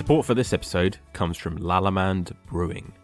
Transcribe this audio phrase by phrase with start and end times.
[0.00, 2.94] Support for this episode comes from Lallemand Brewing.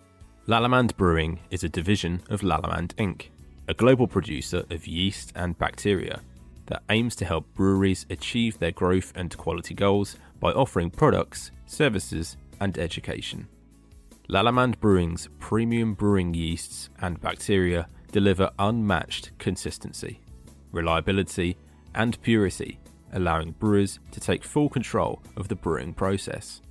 [0.48, 3.26] Lallemand Brewing is a division of Lallemand Inc.,
[3.68, 6.22] a global producer of yeast and bacteria
[6.68, 12.38] that aims to help breweries achieve their growth and quality goals by offering products, services,
[12.60, 13.46] and education.
[14.30, 20.18] Lallemand Brewing's premium brewing yeasts and bacteria deliver unmatched consistency,
[20.72, 21.58] reliability,
[21.94, 22.80] and purity,
[23.12, 26.62] allowing brewers to take full control of the brewing process.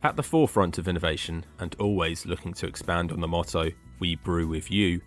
[0.00, 4.46] At the forefront of innovation and always looking to expand on the motto, We Brew
[4.46, 5.00] With You,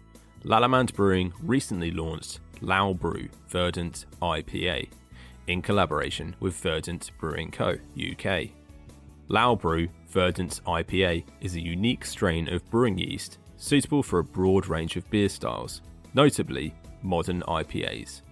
[0.43, 4.89] Lallemand Brewing recently launched LalBrew Verdant IPA
[5.47, 7.69] in collaboration with Verdant Brewing Co.
[7.69, 8.49] UK.
[9.29, 14.97] LalBrew Verdant IPA is a unique strain of brewing yeast suitable for a broad range
[14.97, 15.81] of beer styles,
[16.13, 18.23] notably modern IPAs.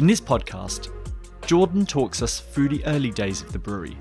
[0.00, 0.88] In this podcast,
[1.44, 3.98] Jordan talks us through the early days of the brewery,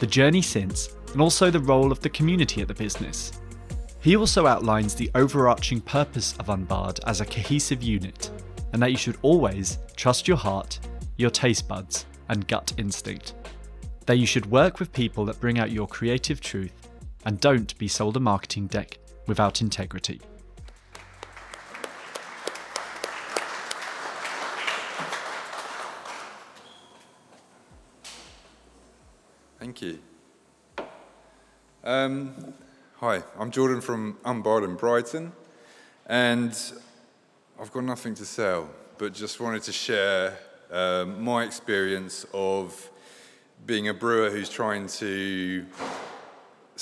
[0.00, 3.32] the journey since, and also the role of the community at the business.
[4.00, 8.30] He also outlines the overarching purpose of Unbarred as a cohesive unit,
[8.72, 10.78] and that you should always trust your heart,
[11.18, 13.34] your taste buds, and gut instinct.
[14.06, 16.88] That you should work with people that bring out your creative truth,
[17.26, 20.18] and don't be sold a marketing deck without integrity.
[29.82, 29.98] You.
[31.82, 32.54] Um,
[32.98, 35.32] hi, I'm Jordan from Unbarred in Brighton,
[36.06, 36.56] and
[37.60, 40.38] I've got nothing to sell, but just wanted to share
[40.70, 42.90] um, my experience of
[43.66, 45.66] being a brewer who's trying to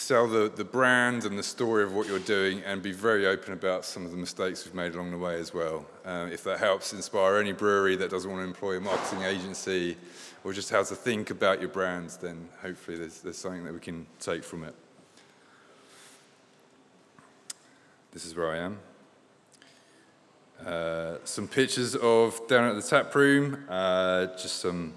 [0.00, 3.52] sell the, the brand and the story of what you're doing and be very open
[3.52, 5.86] about some of the mistakes we've made along the way as well.
[6.06, 9.96] Uh, if that helps inspire any brewery that doesn't want to employ a marketing agency
[10.42, 13.78] or just how to think about your brands, then hopefully there's, there's something that we
[13.78, 14.74] can take from it.
[18.12, 18.78] This is where I am.
[20.64, 24.94] Uh, some pictures of down at the tap room, uh, just some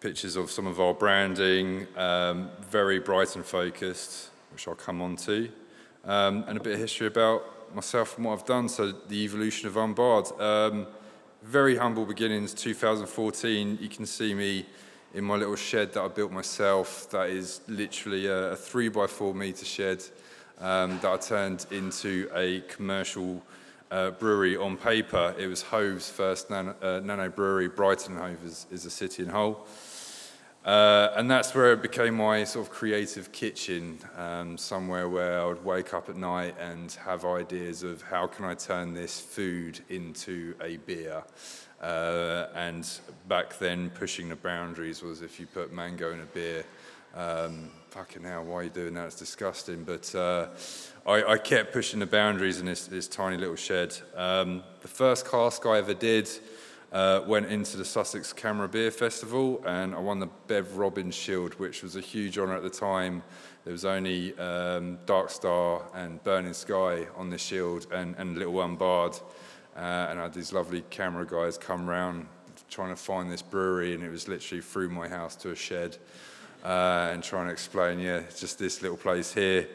[0.00, 5.50] pictures of some of our branding, um, very and focused, which I'll come on to,
[6.04, 8.68] um, and a bit of history about myself and what I've done.
[8.68, 10.40] So, the evolution of Unbarred.
[10.40, 10.86] Um,
[11.42, 13.78] very humble beginnings, 2014.
[13.80, 14.66] You can see me
[15.14, 17.08] in my little shed that I built myself.
[17.10, 20.04] That is literally a, a three by four meter shed
[20.58, 23.42] um, that I turned into a commercial
[23.90, 25.34] uh, brewery on paper.
[25.38, 27.68] It was Hove's first nano, uh, nano brewery.
[27.68, 29.66] Brighton Hove is, is a city in Hull.
[30.64, 35.46] Uh, and that's where it became my sort of creative kitchen, um, somewhere where I
[35.46, 39.80] would wake up at night and have ideas of how can I turn this food
[39.88, 41.22] into a beer.
[41.80, 42.86] Uh, and
[43.26, 46.64] back then, pushing the boundaries was if you put mango in a beer,
[47.14, 49.06] um, fucking hell, why are you doing that?
[49.06, 49.84] It's disgusting.
[49.84, 50.48] But uh,
[51.06, 53.96] I, I, kept pushing the boundaries in this, this tiny little shed.
[54.14, 56.28] Um, the first cask I ever did
[56.92, 61.54] uh, went into the Sussex CAMRA Beer Festival and I won the Bev Robbins Shield,
[61.54, 63.22] which was a huge honour at the time.
[63.64, 68.60] There was only um, Dark Star and Burning Sky on the shield and, and Little
[68.62, 69.14] Unbarred.
[69.76, 72.26] Uh, and I had these lovely CAMRA guys come round
[72.68, 75.96] trying to find this brewery, and it was literally through my house to a shed
[76.64, 79.68] uh, and trying to explain, yeah, just this little place here.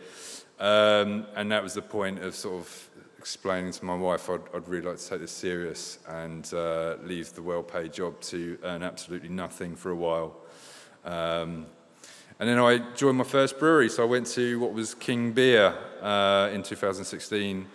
[0.60, 2.90] Um, and that was the point of sort of
[3.26, 7.34] explaining to my wife I'd, I'd really like to take this serious and uh, leave
[7.34, 10.36] the well paid job to earn absolutely nothing for a while.
[11.04, 11.66] Um,
[12.40, 15.74] and then I joined my first brewery, so I went to what was King Beer
[16.04, 17.66] uh, in 2016.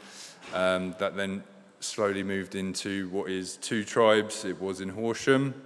[0.55, 1.43] Um, that then
[1.81, 4.45] slowly moved into what is Two Tribes.
[4.45, 5.61] It was in Horsham.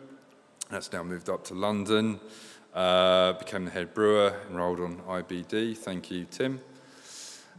[0.70, 2.20] That's now moved up to London.
[2.72, 5.76] Uh, became the head brewer, enrolled on IBD.
[5.76, 6.62] Thank you, Tim.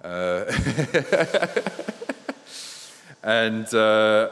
[0.03, 0.45] Uh,
[3.25, 4.29] And uh,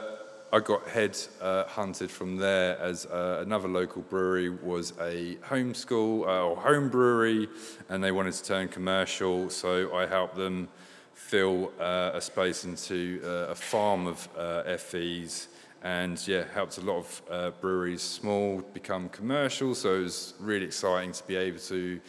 [0.52, 5.74] I got head uh, hunted from there as uh, another local brewery was a home
[5.74, 7.48] school uh, or home brewery,
[7.88, 9.50] and they wanted to turn commercial.
[9.50, 10.68] So I helped them
[11.12, 14.28] fill uh, a space into uh, a farm of
[14.80, 15.48] FEs
[15.82, 19.74] and yeah, helped a lot of breweries, small, become commercial.
[19.74, 22.00] So it was really exciting to be able to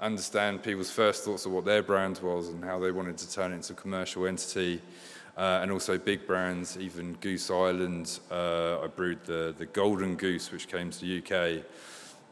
[0.00, 3.52] understand people's first thoughts of what their brand was and how they wanted to turn
[3.52, 4.80] it into a commercial entity.
[5.36, 8.18] Uh, and also big brands, even Goose Island.
[8.30, 11.64] Uh, I brewed the, the Golden Goose, which came to the UK.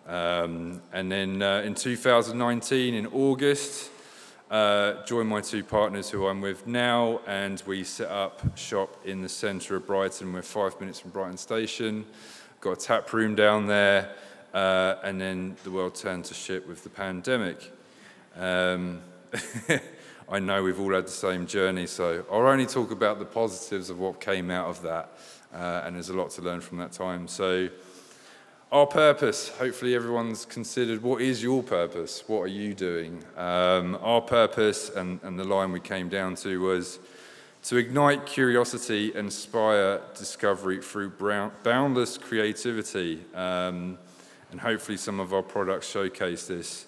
[0.07, 3.91] Um, and then uh, in 2019, in August,
[4.51, 9.21] uh, joined my two partners who I'm with now, and we set up shop in
[9.21, 10.33] the centre of Brighton.
[10.33, 12.07] We're five minutes from Brighton Station.
[12.61, 14.11] Got a tap room down there,
[14.59, 17.73] uh, and then the world turned to shit with the pandemic.
[18.37, 19.01] Um,
[20.29, 23.89] I know we've all had the same journey, so I'll only talk about the positives
[23.89, 25.13] of what came out of that,
[25.55, 27.29] uh, and there's a lot to learn from that time.
[27.29, 27.69] So.
[28.71, 32.23] Our purpose, hopefully, everyone's considered what is your purpose?
[32.27, 33.25] What are you doing?
[33.35, 36.99] Um, our purpose, and, and the line we came down to, was
[37.63, 41.13] to ignite curiosity, inspire discovery through
[41.63, 43.25] boundless creativity.
[43.35, 43.97] Um,
[44.51, 46.87] and hopefully, some of our products showcase this.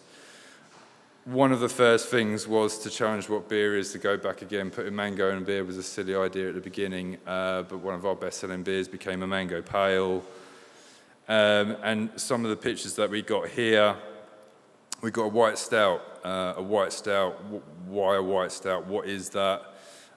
[1.26, 4.70] One of the first things was to challenge what beer is, to go back again.
[4.70, 8.06] Putting mango in beer was a silly idea at the beginning, uh, but one of
[8.06, 10.24] our best selling beers became a mango pale.
[11.28, 13.94] Um, and some of the pictures that we got here,
[15.02, 16.02] we got a white stout.
[16.24, 17.42] Uh, a white stout.
[17.86, 18.86] Why a white stout?
[18.86, 19.62] What is that?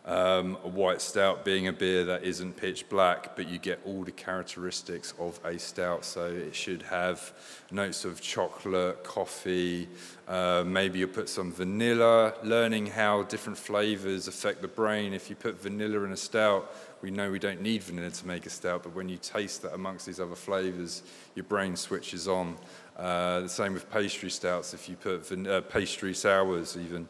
[0.06, 4.04] Um, a white stout being a beer that isn't pitch black, but you get all
[4.04, 6.04] the characteristics of a stout.
[6.04, 7.32] So it should have
[7.72, 9.88] notes of chocolate, coffee,
[10.28, 15.14] uh, maybe you put some vanilla, learning how different flavors affect the brain.
[15.14, 18.46] If you put vanilla in a stout, we know we don't need vanilla to make
[18.46, 21.04] a stout, but when you taste that amongst these other flavors,
[21.36, 22.58] your brain switches on.
[22.98, 24.74] Uh, the same with pastry stouts.
[24.74, 27.08] If you put van- uh, pastry sours, even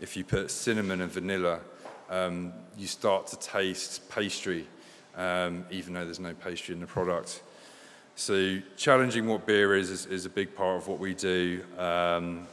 [0.00, 1.60] if you put cinnamon and vanilla,
[2.10, 4.66] um, you start to taste pastry,
[5.16, 7.42] um, even though there's no pastry in the product.
[8.16, 11.64] So challenging what beer is is, is a big part of what we do.
[11.78, 12.46] Um,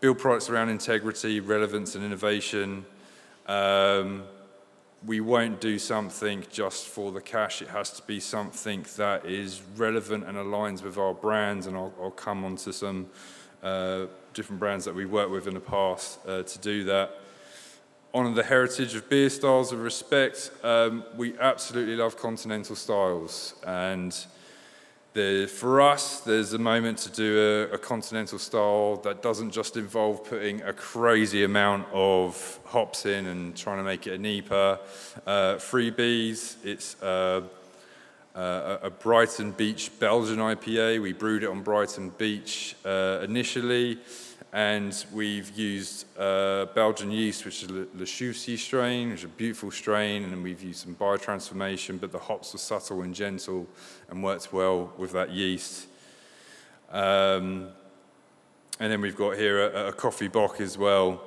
[0.00, 2.84] build products around integrity, relevance, and innovation.
[3.46, 4.24] Um,
[5.06, 7.62] we won't do something just for the cash.
[7.62, 11.66] It has to be something that is relevant and aligns with our brands.
[11.66, 13.08] And I'll, I'll come on to some
[13.62, 17.18] uh, different brands that we've worked with in the past uh, to do that.
[18.12, 23.54] On the heritage of beer styles of respect, um, we absolutely love continental styles.
[23.64, 24.12] And
[25.12, 29.76] the, for us, there's a moment to do a, a, continental style that doesn't just
[29.76, 34.80] involve putting a crazy amount of hops in and trying to make it a IPA.
[35.24, 37.42] Uh, freebies, it's uh,
[38.34, 41.00] uh, a Brighton Beach Belgian IPA.
[41.00, 43.98] We brewed it on Brighton Beach uh, initially
[44.52, 49.70] and we've used uh, Belgian yeast, which is La Chouffe strain, which is a beautiful
[49.70, 53.66] strain, and we've used some biotransformation, but the hops were subtle and gentle
[54.08, 55.86] and worked well with that yeast.
[56.90, 57.68] Um,
[58.80, 61.20] and then we've got here a, a, coffee bock as well.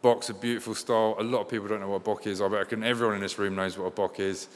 [0.00, 1.16] Bock's a beautiful style.
[1.18, 2.40] A lot of people don't know what a bock is.
[2.40, 4.46] I reckon everyone in this room knows what a bock is.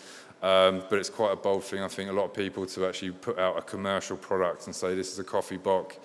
[0.40, 3.12] Um, but it's quite a bold thing, I think, a lot of people to actually
[3.12, 5.96] put out a commercial product and say this is a coffee bock.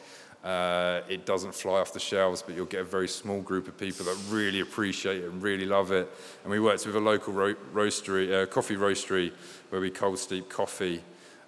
[0.48, 3.78] Uh, it doesn't fly off the shelves, but you'll get a very small group of
[3.78, 6.10] people that really appreciate it and really love it.
[6.44, 9.34] And we worked with a local ro- roastery, uh, coffee roastery,
[9.72, 11.02] where we cold steep coffee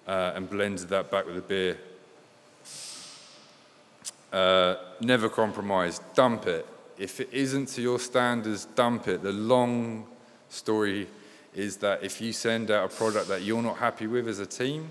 [0.06, 1.78] uh, and blended that back with a beer.
[4.30, 6.66] Uh, never compromise, dump it.
[6.98, 9.22] If it isn't to your standards, dump it.
[9.22, 10.06] The long
[10.50, 11.08] story
[11.54, 14.46] is that if you send out a product that you're not happy with as a
[14.46, 14.90] team,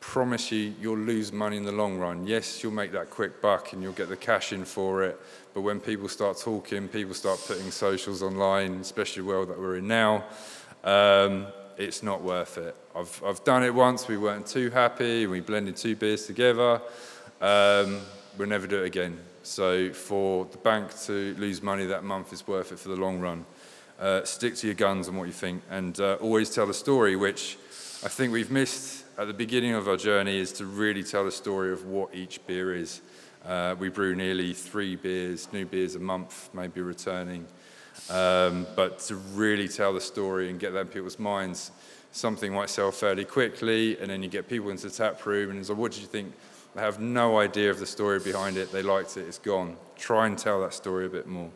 [0.00, 2.26] promise you you'll lose money in the long run.
[2.26, 5.20] Yes, you'll make that quick buck and you'll get the cash in for it,
[5.54, 9.76] but when people start talking, people start putting socials online, especially the world that we're
[9.76, 10.24] in now,
[10.84, 12.74] um, it's not worth it.
[12.96, 16.80] I've, I've done it once, we weren't too happy, we blended two beers together.
[17.40, 18.00] Um,
[18.36, 19.18] we'll never do it again.
[19.42, 23.20] So for the bank to lose money that month is worth it for the long
[23.20, 23.44] run.
[23.98, 27.16] Uh, stick to your guns and what you think, and uh, always tell a story,
[27.16, 27.58] which
[28.02, 31.30] I think we've missed at the beginning of our journey is to really tell a
[31.30, 33.02] story of what each beer is.
[33.44, 37.46] Uh, we brew nearly three beers, new beers a month, maybe returning.
[38.08, 41.70] Um, but to really tell the story and get that in people's minds,
[42.12, 45.58] something might sell fairly quickly, and then you get people into the tap room and
[45.58, 46.32] it's like, what did you think?
[46.74, 48.72] They have no idea of the story behind it.
[48.72, 49.76] They liked it, it's gone.
[49.96, 51.50] Try and tell that story a bit more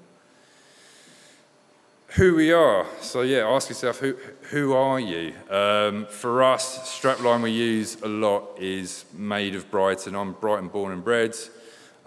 [2.14, 2.86] who we are.
[3.00, 4.16] So yeah, ask yourself who
[4.50, 5.32] who are you?
[5.50, 10.14] Um, for us, strapline we use a lot is made of Brighton.
[10.14, 11.34] I'm Brighton born and bred.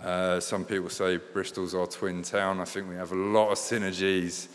[0.01, 2.59] Uh, some people say Bristol's our twin town.
[2.59, 4.47] I think we have a lot of synergies.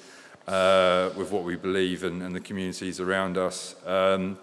[0.47, 3.75] uh, with what we believe and, and the communities around us.
[3.87, 4.38] Um,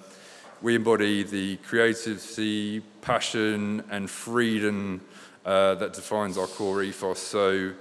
[0.61, 5.01] we embody the creativity, passion, and freedom
[5.45, 7.19] uh, that defines our core ethos.
[7.19, 7.73] So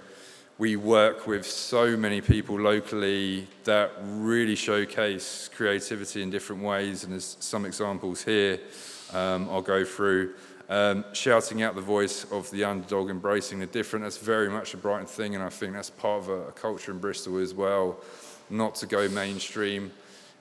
[0.58, 7.12] we work with so many people locally that really showcase creativity in different ways, and
[7.12, 8.58] there's some examples here
[9.12, 10.34] um, I'll go through.
[10.68, 14.76] Um, shouting out the voice of the underdog, embracing the different, that's very much a
[14.76, 17.96] Brighton thing, and I think that's part of a, a culture in Bristol as well,
[18.50, 19.92] not to go mainstream.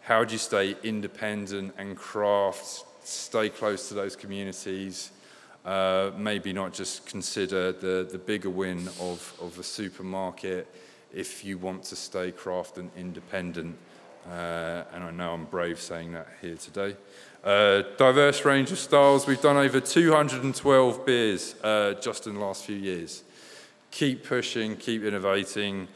[0.01, 5.12] How do you stay independent and craft, stay close to those communities,
[5.67, 10.65] uh, maybe not just consider the, the bigger win of, of a supermarket
[11.13, 13.75] if you want to stay craft and independent.
[14.29, 16.95] Uh, and I know I'm brave saying that here today.
[17.43, 19.27] Uh, diverse range of styles.
[19.27, 23.24] We've done over 212 beers uh, just in the last few years.
[23.91, 25.89] Keep pushing, keep innovating,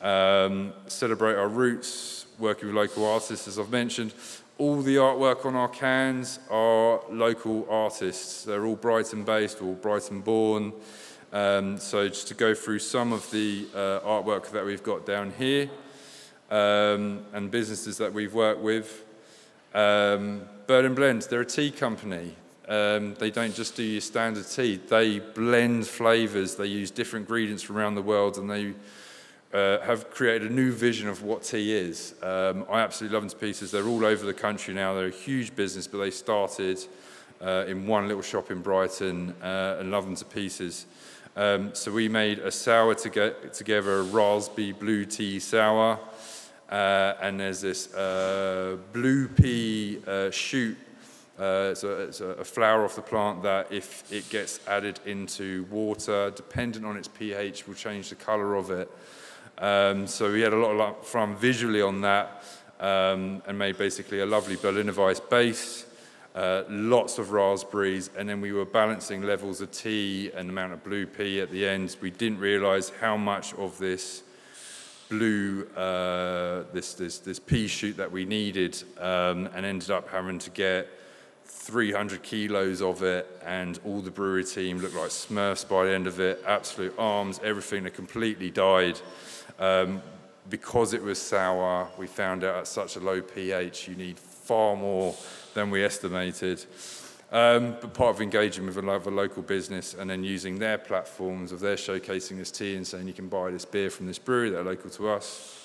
[0.00, 4.14] um, celebrate our roots, working with local artists, as I've mentioned.
[4.58, 8.42] All the artwork on our cans are local artists.
[8.42, 10.72] They're all Brighton based, all Brighton born.
[11.32, 15.32] Um, so, just to go through some of the uh, artwork that we've got down
[15.38, 15.70] here
[16.50, 19.04] um, and businesses that we've worked with.
[19.74, 22.34] Um, Bird and Blend, they're a tea company.
[22.66, 27.62] Um, they don't just do your standard tea, they blend flavors, they use different ingredients
[27.62, 28.74] from around the world, and they
[29.52, 32.14] uh, have created a new vision of what tea is.
[32.22, 33.70] Um, I absolutely love them to pieces.
[33.70, 34.94] They're all over the country now.
[34.94, 36.78] They're a huge business, but they started
[37.40, 40.86] uh, in one little shop in Brighton uh, and love them to pieces.
[41.36, 45.98] Um, so we made a sour to get together, a raspberry blue tea sour.
[46.68, 50.76] Uh, and there's this uh, blue pea uh, shoot.
[51.40, 56.32] It's, a, it's, a, flower off the plant that, if it gets added into water,
[56.34, 58.90] dependent on its pH, will change the color of it.
[59.58, 62.44] Um, so we had a lot of fun visually on that
[62.78, 65.84] um, and made basically a lovely Berliner Weiss base.
[66.34, 70.84] Uh, lots of raspberries, and then we were balancing levels of tea and amount of
[70.84, 71.96] blue pea at the end.
[72.00, 74.22] We didn't realize how much of this
[75.08, 80.38] blue, uh, this, this, this pea shoot that we needed, um, and ended up having
[80.38, 80.86] to get
[81.48, 86.06] 300 kilos of it, and all the brewery team looked like Smurfs by the end
[86.06, 86.42] of it.
[86.46, 89.00] Absolute arms, everything had completely died.
[89.58, 90.02] Um,
[90.48, 94.76] because it was sour, we found out at such a low pH, you need far
[94.76, 95.14] more
[95.54, 96.64] than we estimated.
[97.30, 101.60] Um, but part of engaging with a, local business and then using their platforms of
[101.60, 104.60] their showcasing this tea and saying you can buy this beer from this brewery that
[104.60, 105.57] are local to us.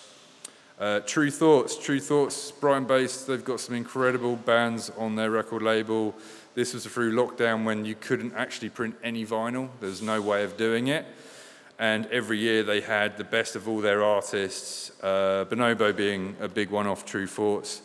[0.80, 5.62] Uh, Tru Thoughts, Tru Thoughts, Brighton based, they've got some incredible bands on their record
[5.62, 6.15] label.
[6.56, 10.58] This was through lockdown when you couldn't actually print any vinyl, there's no way of
[10.58, 11.06] doing it.
[11.77, 16.48] And every year they had the best of all their artists, uh, Bonobo being a
[16.48, 17.82] big one off Tru Thoughts.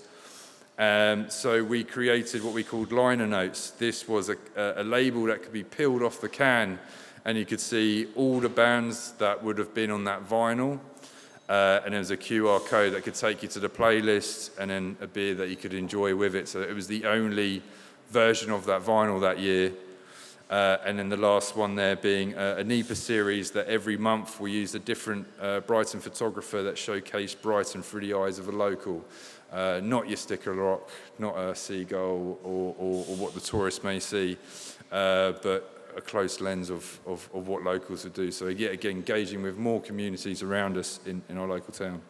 [0.78, 3.70] Um, so we created what we called liner notes.
[3.72, 6.78] This was a, a, label that could be peeled off the can,
[7.24, 10.78] and you could see all the bands that would have been on that vinyl.
[11.48, 14.70] Uh, and there was a QR code that could take you to the playlist, and
[14.70, 16.46] then a beer that you could enjoy with it.
[16.48, 17.62] So it was the only
[18.10, 19.72] version of that vinyl that year.
[20.50, 24.40] Uh, and then the last one there being a, a NEPA series that every month
[24.40, 28.52] we used a different uh, Brighton photographer that showcased Brighton through the eyes of a
[28.52, 29.04] local.
[29.52, 33.98] Uh, not your sticker rock, not a seagull or, or, or what the tourist may
[33.98, 34.36] see,
[34.92, 38.30] uh, but a close lens of, of, of, what locals would do.
[38.30, 42.00] So, yet again, engaging with more communities around us in, in our local town.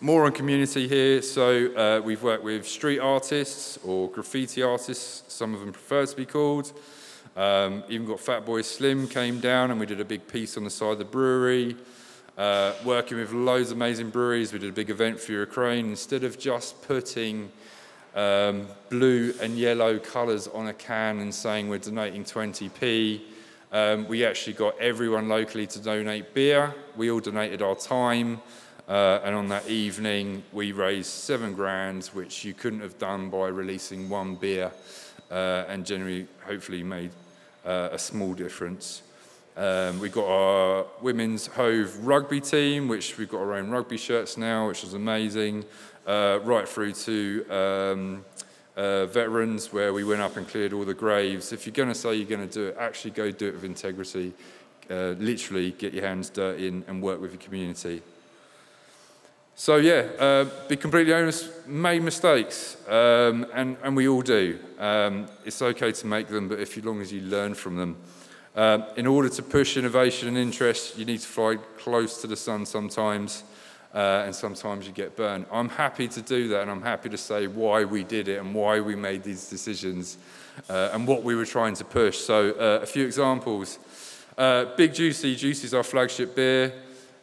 [0.00, 1.22] More on community here.
[1.22, 6.16] So, uh, we've worked with street artists or graffiti artists, some of them prefer to
[6.16, 6.72] be called.
[7.34, 10.70] Um, even got Fatboy Slim came down and we did a big piece on the
[10.70, 11.76] side of the brewery.
[12.36, 15.86] Uh, working with loads of amazing breweries, we did a big event for Ukraine.
[15.86, 17.50] Instead of just putting
[18.16, 23.20] um, blue and yellow colours on a can and saying we're donating 20p,
[23.70, 26.74] um, we actually got everyone locally to donate beer.
[26.96, 28.40] We all donated our time.
[28.88, 33.48] Uh, and on that evening, we raised seven grand, which you couldn't have done by
[33.48, 34.70] releasing one beer,
[35.30, 37.10] uh, and generally, hopefully, made
[37.64, 39.02] uh, a small difference.
[39.56, 44.36] Um, we've got our women's Hove rugby team, which we've got our own rugby shirts
[44.36, 45.64] now, which is amazing,
[46.06, 48.24] uh, right through to um,
[48.76, 51.52] uh, veterans, where we went up and cleared all the graves.
[51.52, 53.64] If you're going to say you're going to do it, actually go do it with
[53.64, 54.32] integrity.
[54.88, 58.02] Uh, literally, get your hands dirty and, and, work with your community.
[59.56, 64.58] So, yeah, uh, be completely honest, made mistakes, um, and, and we all do.
[64.78, 67.96] Um, it's okay to make them, but if as long as you learn from them,
[68.56, 72.36] Um, in order to push innovation and interest, you need to fly close to the
[72.36, 73.44] sun sometimes,
[73.96, 75.46] uh, and sometimes you get burned.
[75.50, 78.54] I'm happy to do that, and I'm happy to say why we did it and
[78.54, 80.18] why we made these decisions
[80.68, 82.18] uh, and what we were trying to push.
[82.18, 83.78] So, uh, a few examples.
[84.36, 86.74] Uh, Big Juicy, Juicy is our flagship beer.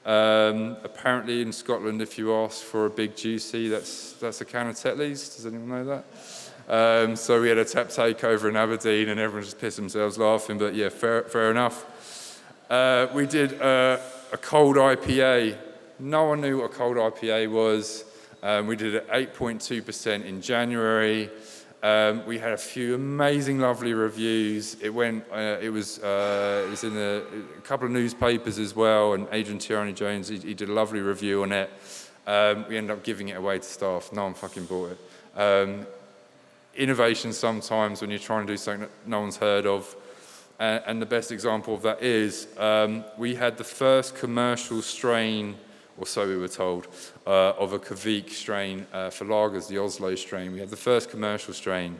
[0.03, 4.67] Um, apparently, in Scotland, if you ask for a Big Juicy, that's, that's a can
[4.67, 5.35] of Tetley's.
[5.35, 6.05] Does anyone know that?
[6.67, 10.57] Um, so we had a tap takeover in Aberdeen and everyone just pissed themselves laughing,
[10.57, 12.41] but yeah, fair, fair enough.
[12.69, 13.99] Uh, we did uh,
[14.31, 15.57] a cold IPA.
[15.99, 18.05] No one knew what a cold IPA was.
[18.41, 21.29] Um, we did it 8.2% in January.
[21.83, 24.77] Um, we had a few amazing, lovely reviews.
[24.81, 25.25] It went.
[25.31, 25.99] Uh, it was.
[25.99, 27.21] Uh, it was in a,
[27.57, 29.13] a, couple of newspapers as well.
[29.13, 31.69] And Adrian Tierney Jones, he, he, did a lovely review on it.
[32.25, 34.13] Um, we ended up giving it away to staff.
[34.13, 35.39] No one fucking bought it.
[35.39, 35.85] Um,
[36.75, 39.93] innovation sometimes when you're trying to do something that no one's heard of.
[40.59, 45.57] And the best example of that is um, we had the first commercial strain,
[45.97, 46.87] or so we were told,
[47.27, 50.53] uh, of a Kveik strain uh, for lagers, the Oslo strain.
[50.53, 51.97] We had the first commercial strain.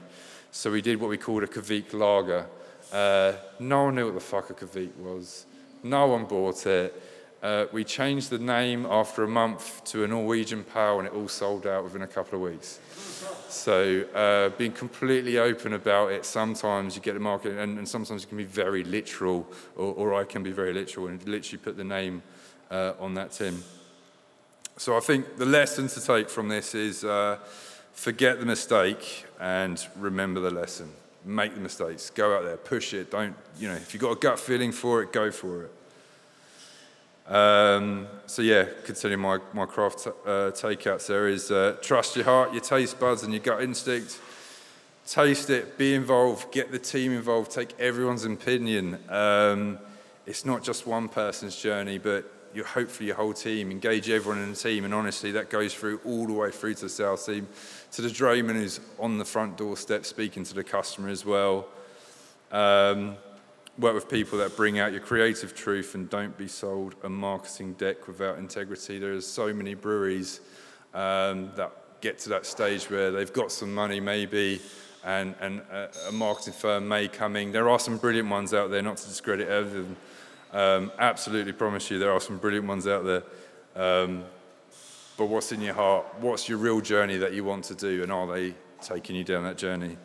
[0.51, 2.45] So we did what we called a Kveik lager.
[2.91, 5.45] Uh, no one knew what the fuck a Kveik was.
[5.83, 7.01] No one bought it.
[7.43, 11.27] Uh, we changed the name after a month to a Norwegian Pale, and it all
[11.27, 12.79] sold out within a couple of weeks.
[13.49, 18.23] So uh, being completely open about it, sometimes you get the market, and, and sometimes
[18.23, 19.45] it can be very literal,
[19.75, 22.23] or, or, I can be very literal and literally put the name
[22.71, 23.61] uh, on that tin.
[24.77, 27.37] So I think the lesson to take from this is uh,
[27.93, 30.89] forget the mistake and remember the lesson.
[31.25, 32.09] Make the mistakes.
[32.09, 33.11] Go out there, push it.
[33.11, 35.71] Don't, you know, if you've got a gut feeling for it, go for it.
[37.33, 42.51] Um, so yeah, considering my, my craft uh, takeouts there is uh, trust your heart,
[42.51, 44.19] your taste buds and your gut instinct.
[45.05, 48.97] Taste it, be involved, get the team involved, take everyone's opinion.
[49.09, 49.77] Um,
[50.25, 54.51] it's not just one person's journey, but you hopefully your whole team, engage everyone in
[54.51, 57.47] the team, and honestly, that goes through all the way through to the sales team,
[57.91, 61.67] to the drayman who's on the front doorstep speaking to the customer as well.
[62.51, 63.17] Um,
[63.77, 67.73] work with people that bring out your creative truth and don't be sold a marketing
[67.73, 68.99] deck without integrity.
[68.99, 70.41] There are so many breweries
[70.93, 74.61] um, that get to that stage where they've got some money maybe
[75.03, 77.51] and, and a, a, marketing firm may come in.
[77.51, 79.95] There are some brilliant ones out there, not to discredit everything.
[80.53, 83.23] Um, absolutely promise you there are some brilliant ones out there.
[83.75, 84.23] Um,
[85.17, 86.05] but what's in your heart?
[86.19, 88.03] What's your real journey that you want to do?
[88.03, 89.97] And are they taking you down that journey?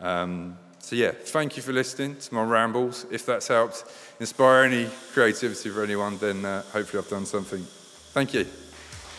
[0.00, 3.04] Um, so, yeah, thank you for listening to my rambles.
[3.10, 3.84] If that's helped
[4.20, 7.64] inspire any creativity for anyone, then uh, hopefully I've done something.
[8.12, 8.46] Thank you.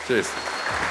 [0.07, 0.88] Cheers.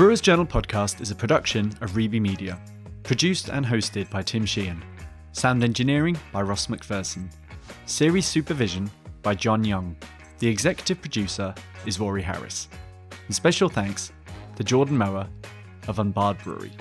[0.00, 2.58] Brewers Journal podcast is a production of Reby Media,
[3.02, 4.82] produced and hosted by Tim Sheehan.
[5.32, 7.30] Sound engineering by Ross McPherson.
[7.84, 9.94] Series supervision by John Young.
[10.38, 12.68] The executive producer is Rory Harris.
[13.26, 14.10] And special thanks
[14.56, 15.28] to Jordan Mower
[15.86, 16.72] of Unbarred Brewery.